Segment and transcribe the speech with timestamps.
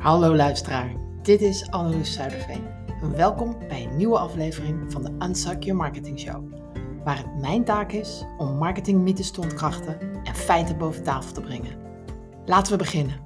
[0.00, 0.92] Hallo luisteraar,
[1.22, 2.66] dit is Anneloes Zuiderveen.
[3.00, 6.52] Welkom bij een nieuwe aflevering van de Unsuck Your Marketing Show.
[7.04, 11.78] Waar het mijn taak is om marketingmythes te ontkrachten en feiten boven tafel te brengen.
[12.44, 13.20] Laten we beginnen.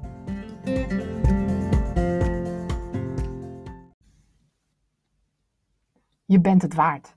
[6.25, 7.17] Je bent het waard.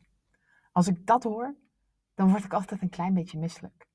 [0.71, 1.55] Als ik dat hoor,
[2.15, 3.87] dan word ik altijd een klein beetje misselijk.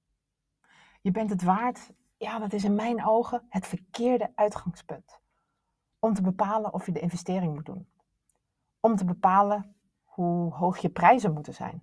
[1.01, 5.21] Je bent het waard, ja, dat is in mijn ogen het verkeerde uitgangspunt
[6.03, 7.89] om te bepalen of je de investering moet doen.
[8.81, 11.83] Om te bepalen hoe hoog je prijzen moeten zijn.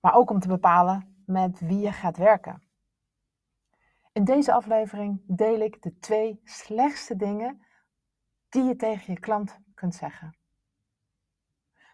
[0.00, 2.62] Maar ook om te bepalen met wie je gaat werken.
[4.12, 7.62] In deze aflevering deel ik de twee slechtste dingen
[8.48, 10.36] die je tegen je klant kunt zeggen.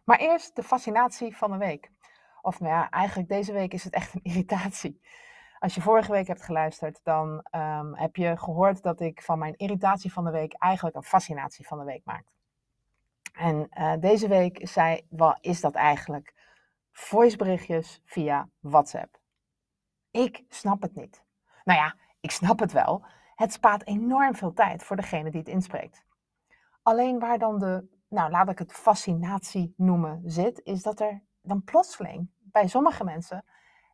[0.04, 1.90] Maar eerst de fascinatie van de week.
[2.42, 5.00] Of nou ja, eigenlijk deze week is het echt een irritatie.
[5.58, 9.56] Als je vorige week hebt geluisterd, dan ehm, heb je gehoord dat ik van mijn
[9.56, 12.24] irritatie van de week eigenlijk een fascinatie van de week maak.
[13.32, 16.34] En uh, deze week zei, wat is dat eigenlijk?
[16.92, 19.18] Voiceberichtjes via WhatsApp.
[20.10, 21.24] Ik snap het niet.
[21.64, 23.04] Nou ja, ik snap het wel.
[23.34, 26.04] Het spaart enorm veel tijd voor degene die het inspreekt.
[26.82, 31.64] Alleen waar dan de, nou laat ik het fascinatie noemen, zit, is dat er dan
[31.64, 33.44] plotseling bij sommige mensen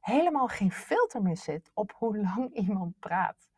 [0.02, 3.50] helemaal geen filter meer zit op hoe lang iemand praat.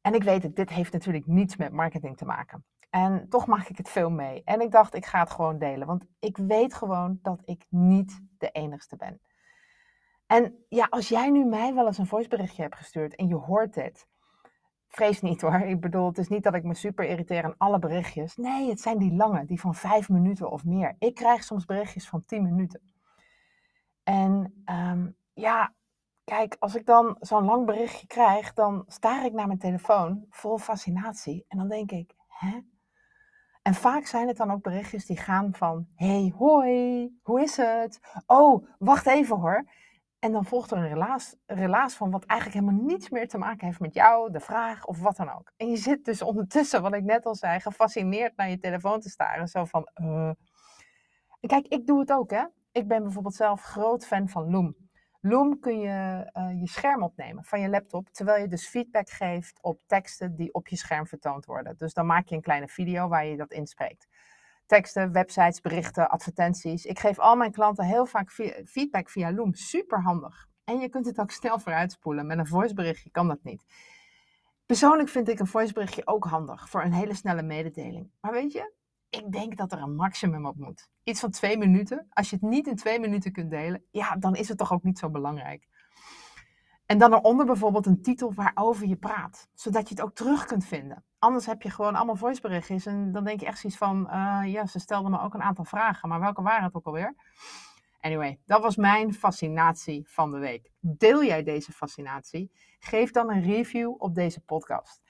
[0.00, 2.64] En ik weet het, dit heeft natuurlijk niets met marketing te maken.
[2.90, 4.42] En toch maak ik het veel mee.
[4.44, 5.86] En ik dacht, ik ga het gewoon delen.
[5.86, 9.20] Want ik weet gewoon dat ik niet de enigste ben.
[10.26, 13.74] En ja, als jij nu mij wel eens een voiceberichtje hebt gestuurd en je hoort
[13.74, 14.08] dit.
[14.88, 15.54] Vrees niet hoor.
[15.54, 18.36] Ik bedoel, het is niet dat ik me super irriteer aan alle berichtjes.
[18.36, 20.96] Nee, het zijn die lange, die van vijf minuten of meer.
[20.98, 22.80] Ik krijg soms berichtjes van tien minuten.
[24.02, 25.74] En um, ja,
[26.24, 30.58] kijk, als ik dan zo'n lang berichtje krijg, dan staar ik naar mijn telefoon vol
[30.58, 31.44] fascinatie.
[31.48, 32.60] En dan denk ik, hè?
[33.62, 38.00] En vaak zijn het dan ook berichtjes die gaan van, hey, hoi, hoe is het?
[38.26, 39.64] Oh, wacht even hoor.
[40.18, 43.66] En dan volgt er een relaas, relaas van wat eigenlijk helemaal niets meer te maken
[43.66, 45.52] heeft met jou, de vraag of wat dan ook.
[45.56, 49.08] En je zit dus ondertussen, wat ik net al zei, gefascineerd naar je telefoon te
[49.08, 49.48] staren.
[49.48, 50.30] Zo van, uh.
[51.40, 52.44] kijk, ik doe het ook hè.
[52.72, 54.85] Ik ben bijvoorbeeld zelf groot fan van Loom.
[55.28, 59.58] Loom kun je uh, je scherm opnemen van je laptop, terwijl je dus feedback geeft
[59.62, 61.76] op teksten die op je scherm vertoond worden.
[61.76, 64.08] Dus dan maak je een kleine video waar je dat inspreekt.
[64.66, 66.84] Teksten, websites, berichten, advertenties.
[66.84, 68.30] Ik geef al mijn klanten heel vaak
[68.64, 69.54] feedback via Loom.
[69.54, 70.46] Super handig.
[70.64, 72.26] En je kunt het ook snel vooruitspoelen.
[72.26, 73.64] Met een voiceberichtje kan dat niet.
[74.66, 78.10] Persoonlijk vind ik een voiceberichtje ook handig voor een hele snelle mededeling.
[78.20, 78.72] Maar weet je,
[79.10, 80.88] ik denk dat er een maximum op moet.
[81.02, 82.06] Iets van twee minuten.
[82.10, 84.82] Als je het niet in twee minuten kunt delen, ja, dan is het toch ook
[84.82, 85.68] niet zo belangrijk.
[86.86, 90.64] En dan eronder bijvoorbeeld een titel waarover je praat, zodat je het ook terug kunt
[90.64, 91.04] vinden.
[91.18, 94.66] Anders heb je gewoon allemaal voiceberichtjes en dan denk je echt zoiets van, uh, ja,
[94.66, 97.14] ze stelden me ook een aantal vragen, maar welke waren het ook alweer?
[98.00, 100.70] Anyway, dat was mijn fascinatie van de week.
[100.80, 102.50] Deel jij deze fascinatie?
[102.78, 105.02] Geef dan een review op deze podcast.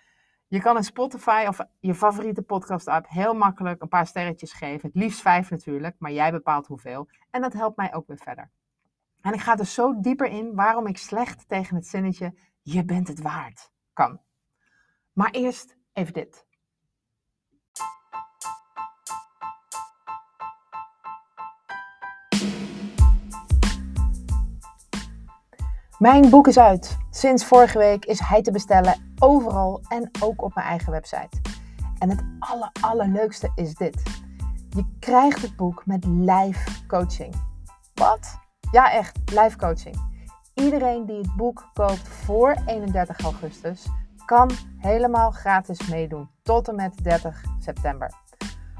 [0.49, 4.89] Je kan in Spotify of je favoriete podcast app heel makkelijk een paar sterretjes geven.
[4.89, 7.09] Het liefst vijf natuurlijk, maar jij bepaalt hoeveel.
[7.31, 8.51] En dat helpt mij ook weer verder.
[9.21, 13.09] En ik ga dus zo dieper in waarom ik slecht tegen het zinnetje je bent
[13.09, 14.21] het waard kan.
[15.13, 16.47] Maar eerst even dit.
[25.99, 26.99] Mijn boek is uit.
[27.11, 31.41] Sinds vorige week is hij te bestellen overal en ook op mijn eigen website.
[31.99, 34.03] En het aller, allerleukste is dit.
[34.71, 37.35] Je krijgt het boek met live coaching.
[37.95, 38.39] Wat?
[38.71, 39.97] Ja, echt, live coaching.
[40.55, 43.87] Iedereen die het boek koopt voor 31 augustus
[44.27, 48.13] kan helemaal gratis meedoen tot en met 30 september.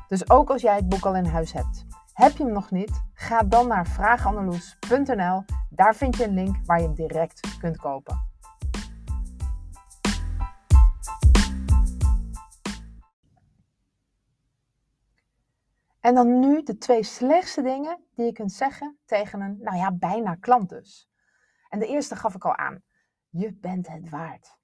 [0.09, 1.87] Dus ook als jij het boek al in huis hebt.
[2.13, 3.03] Heb je hem nog niet?
[3.15, 5.45] Ga dan naar vraagannaloes.nl.
[5.71, 8.21] Daar vind je een link waar je hem direct kunt kopen.
[16.07, 19.93] En dan nu de twee slechtste dingen die je kunt zeggen tegen een, nou ja,
[19.93, 21.09] bijna klant dus.
[21.69, 22.83] En de eerste gaf ik al aan.
[23.29, 24.59] Je bent het waard.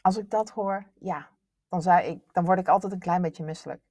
[0.00, 1.28] Als ik dat hoor, ja,
[1.68, 3.82] dan, ik, dan word ik altijd een klein beetje misselijk.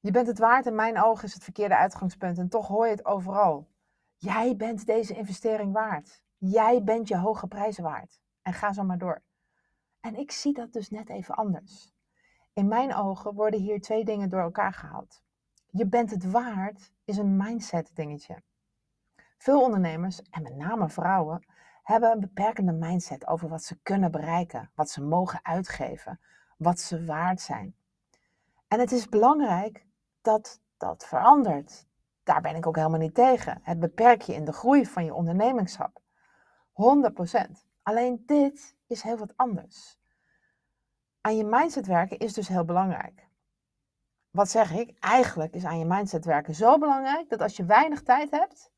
[0.00, 2.92] Je bent het waard, in mijn ogen is het verkeerde uitgangspunt en toch hoor je
[2.92, 3.68] het overal.
[4.16, 6.22] Jij bent deze investering waard.
[6.36, 8.20] Jij bent je hoge prijzen waard.
[8.42, 9.22] En ga zo maar door.
[10.00, 11.92] En ik zie dat dus net even anders.
[12.52, 15.23] In mijn ogen worden hier twee dingen door elkaar gehaald.
[15.76, 18.42] Je bent het waard is een mindset dingetje.
[19.38, 21.46] Veel ondernemers, en met name vrouwen,
[21.82, 26.20] hebben een beperkende mindset over wat ze kunnen bereiken, wat ze mogen uitgeven,
[26.56, 27.76] wat ze waard zijn.
[28.68, 29.86] En het is belangrijk
[30.22, 31.86] dat dat verandert.
[32.22, 33.60] Daar ben ik ook helemaal niet tegen.
[33.62, 36.00] Het beperkt je in de groei van je ondernemingschap.
[36.72, 37.50] 100%.
[37.82, 39.98] Alleen dit is heel wat anders.
[41.20, 43.23] Aan je mindset werken is dus heel belangrijk.
[44.34, 44.98] Wat zeg ik?
[44.98, 48.70] Eigenlijk is aan je mindset werken zo belangrijk dat als je weinig tijd hebt,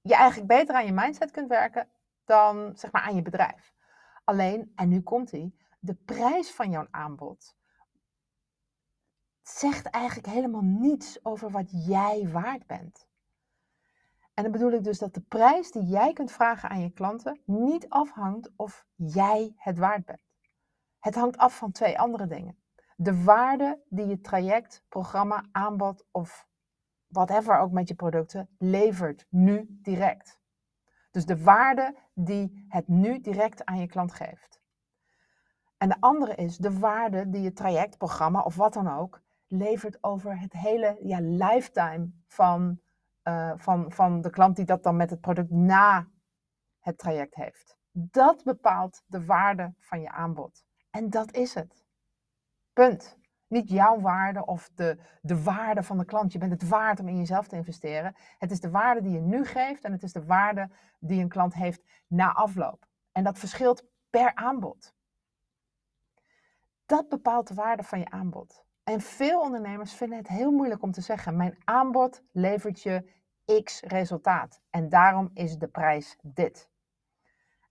[0.00, 1.88] je eigenlijk beter aan je mindset kunt werken
[2.24, 3.74] dan zeg maar aan je bedrijf.
[4.24, 7.56] Alleen, en nu komt hij, de prijs van jouw aanbod
[9.42, 13.08] zegt eigenlijk helemaal niets over wat jij waard bent.
[14.34, 17.40] En dan bedoel ik dus dat de prijs die jij kunt vragen aan je klanten
[17.44, 20.20] niet afhangt of jij het waard bent.
[20.98, 22.64] Het hangt af van twee andere dingen.
[22.98, 26.46] De waarde die je traject, programma, aanbod of
[27.06, 30.40] whatever ook met je producten levert nu direct.
[31.10, 34.60] Dus de waarde die het nu direct aan je klant geeft.
[35.76, 39.98] En de andere is de waarde die je traject, programma of wat dan ook levert
[40.00, 42.80] over het hele ja, lifetime van,
[43.24, 46.08] uh, van, van de klant die dat dan met het product na
[46.78, 47.76] het traject heeft.
[47.92, 50.64] Dat bepaalt de waarde van je aanbod.
[50.90, 51.85] En dat is het.
[52.76, 53.18] Punt.
[53.46, 56.32] Niet jouw waarde of de, de waarde van de klant.
[56.32, 58.14] Je bent het waard om in jezelf te investeren.
[58.38, 61.28] Het is de waarde die je nu geeft en het is de waarde die een
[61.28, 62.86] klant heeft na afloop.
[63.12, 64.94] En dat verschilt per aanbod.
[66.86, 68.64] Dat bepaalt de waarde van je aanbod.
[68.84, 73.12] En veel ondernemers vinden het heel moeilijk om te zeggen: Mijn aanbod levert je
[73.62, 74.60] X resultaat.
[74.70, 76.70] En daarom is de prijs dit.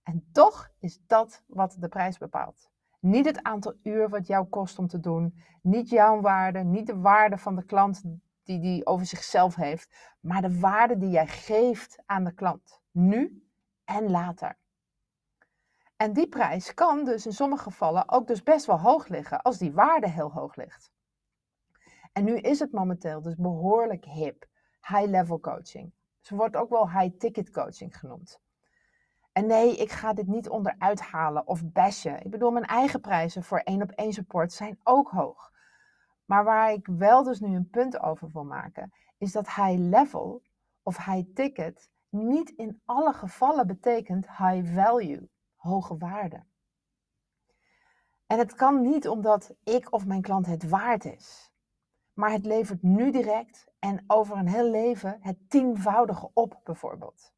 [0.02, 2.70] En toch is dat wat de prijs bepaalt.
[3.06, 6.96] Niet het aantal uur wat jou kost om te doen, niet jouw waarde, niet de
[6.96, 8.02] waarde van de klant
[8.42, 13.46] die die over zichzelf heeft, maar de waarde die jij geeft aan de klant, nu
[13.84, 14.58] en later.
[15.96, 19.58] En die prijs kan dus in sommige gevallen ook dus best wel hoog liggen, als
[19.58, 20.90] die waarde heel hoog ligt.
[22.12, 24.46] En nu is het momenteel dus behoorlijk hip,
[24.80, 25.92] high-level coaching.
[26.20, 28.40] Ze wordt ook wel high-ticket coaching genoemd.
[29.36, 32.24] En nee, ik ga dit niet onderuit halen of bashen.
[32.24, 35.52] Ik bedoel, mijn eigen prijzen voor één op één support zijn ook hoog.
[36.24, 40.42] Maar waar ik wel dus nu een punt over wil maken, is dat high level
[40.82, 46.44] of high ticket niet in alle gevallen betekent high value, hoge waarde.
[48.26, 51.52] En het kan niet omdat ik of mijn klant het waard is.
[52.12, 57.34] Maar het levert nu direct en over een heel leven het tienvoudige op, bijvoorbeeld.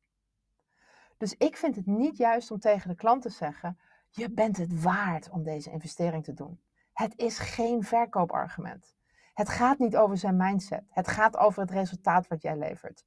[1.18, 3.78] Dus ik vind het niet juist om tegen de klant te zeggen:
[4.10, 6.60] je bent het waard om deze investering te doen.
[6.92, 8.96] Het is geen verkoopargument.
[9.34, 10.82] Het gaat niet over zijn mindset.
[10.90, 13.04] Het gaat over het resultaat wat jij levert.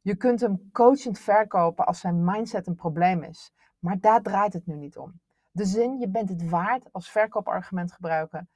[0.00, 3.52] Je kunt hem coachend verkopen als zijn mindset een probleem is.
[3.78, 5.20] Maar daar draait het nu niet om.
[5.50, 8.48] De zin je bent het waard als verkoopargument gebruiken.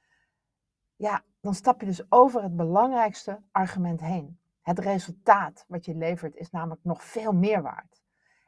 [0.95, 4.39] Ja, dan stap je dus over het belangrijkste argument heen.
[4.61, 8.01] Het resultaat wat je levert is namelijk nog veel meer waard.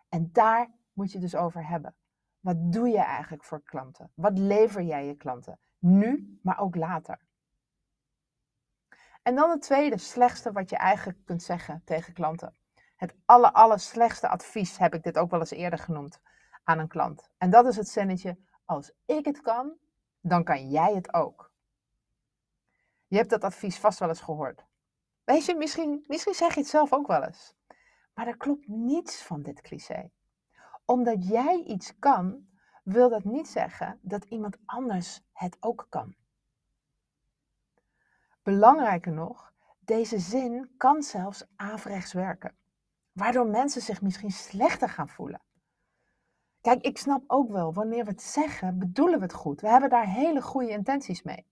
[0.10, 1.96] En daar moet je dus over hebben.
[2.40, 4.12] Wat doe je eigenlijk voor klanten?
[4.14, 5.60] Wat lever jij je klanten?
[5.80, 7.20] Nu, maar ook later.
[9.22, 12.56] En dan het tweede, slechtste wat je eigenlijk kunt zeggen tegen klanten.
[12.96, 16.22] Het aller, aller slechtste advies heb ik dit ook wel eens eerder genoemd
[16.64, 17.30] aan een klant.
[17.38, 19.78] En dat is het zinnetje, als ik het kan,
[20.22, 21.52] dan kan jij het ook.
[23.08, 24.66] Je hebt dat advies vast wel eens gehoord.
[25.24, 27.56] Weet je, misschien, misschien zeg je het zelf ook wel eens.
[28.20, 30.10] Maar er klopt niets van dit cliché.
[30.86, 32.48] Omdat jij iets kan,
[32.84, 36.16] wil dat niet zeggen dat iemand anders het ook kan.
[38.44, 42.56] Belangrijker nog, deze zin kan zelfs averechts werken,
[43.12, 45.42] waardoor mensen zich misschien slechter gaan voelen.
[46.62, 49.62] Kijk, ik snap ook wel, wanneer we het zeggen, bedoelen we het goed.
[49.62, 51.46] We hebben daar hele goede intenties mee.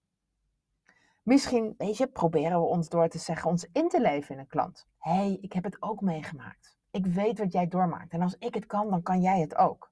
[1.27, 1.75] Misschien,
[2.13, 4.87] proberen we ons door te zeggen, ons in te leven in een klant.
[4.97, 6.77] Hé, hey, ik heb het ook meegemaakt.
[6.91, 8.13] Ik weet wat jij doormaakt.
[8.13, 9.91] En als ik het kan, dan kan jij het ook.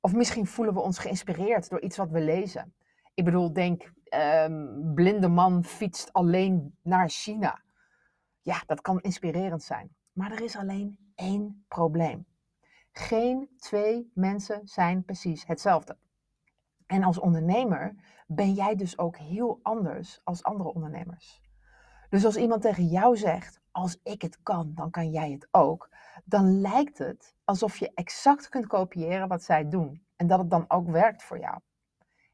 [0.00, 2.74] Of misschien voelen we ons geïnspireerd door iets wat we lezen.
[3.14, 7.62] Ik bedoel, denk, um, blinde man fietst alleen naar China.
[8.40, 9.94] Ja, dat kan inspirerend zijn.
[10.12, 12.26] Maar er is alleen één probleem.
[12.92, 15.96] Geen twee mensen zijn precies hetzelfde.
[16.90, 17.94] En als ondernemer
[18.26, 21.42] ben jij dus ook heel anders als andere ondernemers.
[22.08, 25.88] Dus als iemand tegen jou zegt, als ik het kan, dan kan jij het ook,
[26.24, 30.64] dan lijkt het alsof je exact kunt kopiëren wat zij doen en dat het dan
[30.68, 31.58] ook werkt voor jou.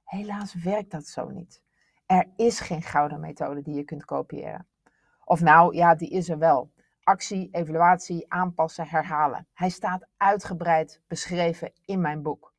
[0.04, 1.62] Helaas werkt dat zo niet.
[2.06, 4.68] Er is geen gouden methode die je kunt kopiëren.
[5.24, 6.72] Of nou, ja, die is er wel.
[7.02, 9.46] Actie, evaluatie, aanpassen, herhalen.
[9.52, 12.54] Hij staat uitgebreid beschreven in mijn boek.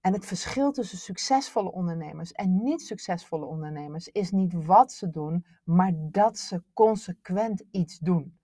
[0.00, 5.46] En het verschil tussen succesvolle ondernemers en niet succesvolle ondernemers is niet wat ze doen,
[5.64, 8.38] maar dat ze consequent iets doen.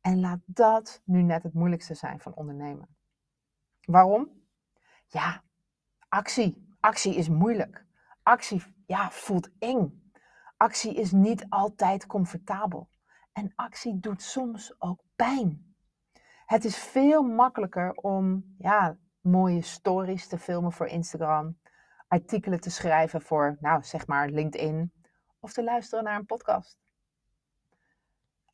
[0.00, 2.88] En laat dat nu net het moeilijkste zijn van ondernemen.
[3.80, 4.30] Waarom?
[5.06, 5.42] Ja,
[6.08, 6.68] actie.
[6.80, 7.86] Actie is moeilijk.
[8.22, 10.12] Actie ja, voelt eng.
[10.56, 12.88] Actie is niet altijd comfortabel.
[13.32, 15.74] En actie doet soms ook pijn.
[16.46, 21.58] Het is veel makkelijker om ja, mooie stories te filmen voor Instagram,
[22.08, 24.92] artikelen te schrijven voor, nou zeg maar, LinkedIn
[25.40, 26.78] of te luisteren naar een podcast.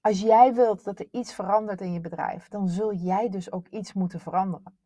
[0.01, 3.69] Als jij wilt dat er iets verandert in je bedrijf, dan zul jij dus ook
[3.69, 4.79] iets moeten veranderen.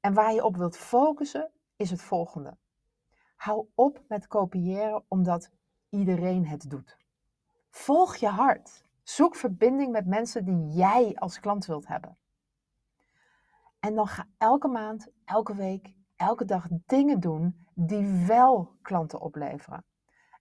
[0.00, 2.56] En waar je op wilt focussen is het volgende.
[3.36, 5.50] Hou op met kopiëren omdat
[5.88, 6.96] iedereen het doet.
[7.70, 8.84] Volg je hart.
[9.02, 12.16] Zoek verbinding met mensen die jij als klant wilt hebben.
[13.84, 19.84] En dan ga elke maand, elke week, elke dag dingen doen die wel klanten opleveren.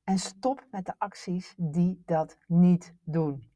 [0.04, 3.50] En stop met de acties die dat niet doen.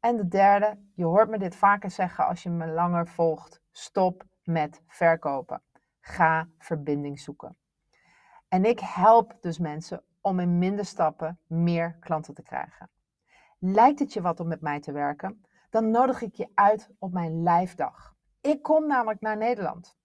[0.00, 3.60] En de derde, je hoort me dit vaker zeggen als je me langer volgt.
[3.70, 5.62] Stop met verkopen.
[6.00, 7.56] Ga verbinding zoeken.
[8.48, 12.90] En ik help dus mensen om in minder stappen meer klanten te krijgen.
[13.58, 15.44] Lijkt het je wat om met mij te werken?
[15.70, 18.16] Dan nodig ik je uit op mijn live dag.
[18.40, 19.96] Ik kom namelijk naar Nederland.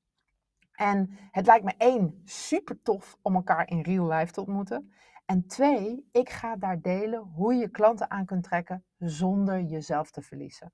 [0.73, 4.93] En het lijkt me één, super tof om elkaar in real life te ontmoeten.
[5.25, 10.21] En twee, ik ga daar delen hoe je klanten aan kunt trekken zonder jezelf te
[10.21, 10.73] verliezen.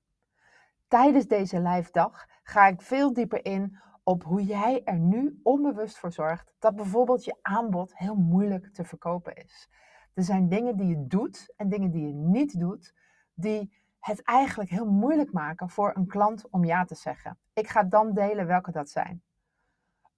[0.88, 5.98] Tijdens deze live dag ga ik veel dieper in op hoe jij er nu onbewust
[5.98, 9.70] voor zorgt dat bijvoorbeeld je aanbod heel moeilijk te verkopen is.
[10.14, 12.94] Er zijn dingen die je doet en dingen die je niet doet,
[13.34, 17.38] die het eigenlijk heel moeilijk maken voor een klant om ja te zeggen.
[17.52, 19.22] Ik ga dan delen welke dat zijn.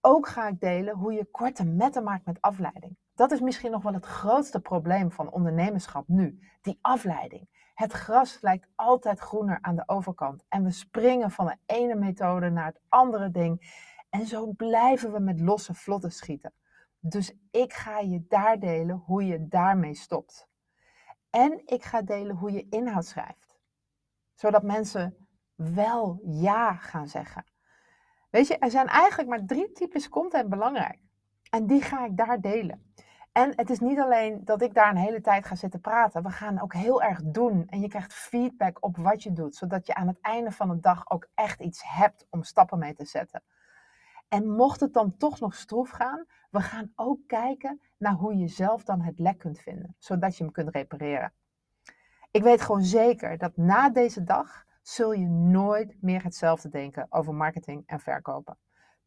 [0.00, 2.96] Ook ga ik delen hoe je korte metten maakt met afleiding.
[3.14, 7.48] Dat is misschien nog wel het grootste probleem van ondernemerschap nu, die afleiding.
[7.74, 12.50] Het gras lijkt altijd groener aan de overkant en we springen van de ene methode
[12.50, 16.52] naar het andere ding en zo blijven we met losse vlotten schieten.
[16.98, 20.48] Dus ik ga je daar delen hoe je daarmee stopt.
[21.30, 23.51] En ik ga delen hoe je inhoud schrijft,
[24.42, 25.16] zodat mensen
[25.54, 27.44] wel ja gaan zeggen.
[28.30, 30.98] Weet je, er zijn eigenlijk maar drie types content belangrijk.
[31.50, 32.92] En die ga ik daar delen.
[33.32, 36.22] En het is niet alleen dat ik daar een hele tijd ga zitten praten.
[36.22, 37.66] We gaan ook heel erg doen.
[37.68, 39.56] En je krijgt feedback op wat je doet.
[39.56, 42.94] Zodat je aan het einde van de dag ook echt iets hebt om stappen mee
[42.94, 43.42] te zetten.
[44.28, 48.48] En mocht het dan toch nog stroef gaan, we gaan ook kijken naar hoe je
[48.48, 49.96] zelf dan het lek kunt vinden.
[49.98, 51.32] Zodat je hem kunt repareren.
[52.32, 57.34] Ik weet gewoon zeker dat na deze dag zul je nooit meer hetzelfde denken over
[57.34, 58.58] marketing en verkopen.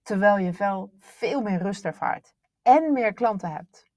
[0.01, 3.89] Terwijl je wel veel meer rust ervaart en meer klanten hebt.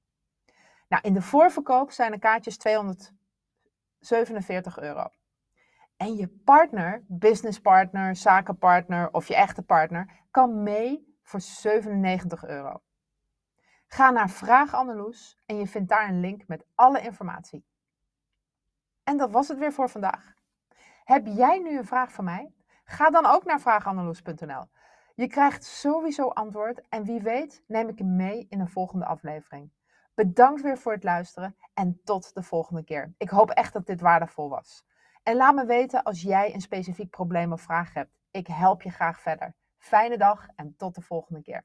[0.89, 5.09] Nou, in de voorverkoop zijn de kaartjes 247 euro.
[5.97, 12.83] En je partner, businesspartner, zakenpartner of je echte partner kan mee voor 97 euro.
[13.87, 17.67] Ga naar Vraag Anneloes en je vindt daar een link met alle informatie.
[19.09, 20.35] En dat was het weer voor vandaag.
[21.05, 22.53] Heb jij nu een vraag voor mij?
[22.85, 24.65] Ga dan ook naar vraaganneloes.nl.
[25.15, 29.73] Je krijgt sowieso antwoord en wie weet neem ik hem mee in een volgende aflevering.
[30.15, 33.15] Bedankt weer voor het luisteren en tot de volgende keer.
[33.19, 34.85] Ik hoop echt dat dit waardevol was.
[35.23, 38.19] En laat me weten als jij een specifiek probleem of vraag hebt.
[38.31, 39.55] Ik help je graag verder.
[39.79, 41.65] Fijne dag en tot de volgende keer.